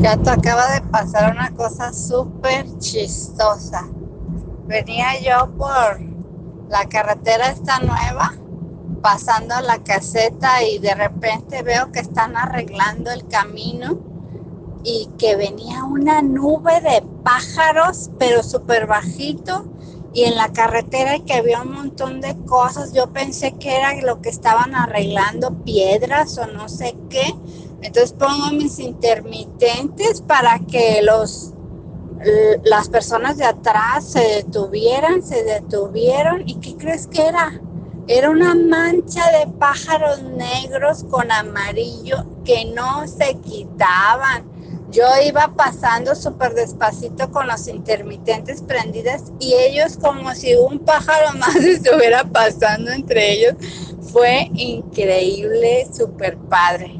[0.00, 3.88] Gato, acaba de pasar una cosa súper chistosa.
[4.68, 6.00] Venía yo por
[6.68, 8.32] la carretera esta nueva,
[9.02, 13.98] pasando la caseta y de repente veo que están arreglando el camino
[14.84, 19.64] y que venía una nube de pájaros, pero súper bajito,
[20.12, 22.92] y en la carretera y que había un montón de cosas.
[22.92, 27.34] Yo pensé que era lo que estaban arreglando, piedras o no sé qué
[27.82, 31.54] entonces pongo mis intermitentes para que los
[32.64, 36.42] las personas de atrás se detuvieran, se detuvieron.
[36.48, 37.60] ¿Y qué crees que era?
[38.06, 44.48] Era una mancha de pájaros negros con amarillo que no se quitaban.
[44.90, 51.32] Yo iba pasando súper despacito con los intermitentes prendidas y ellos como si un pájaro
[51.38, 53.54] más estuviera pasando entre ellos.
[54.10, 56.96] Fue increíble, súper padre.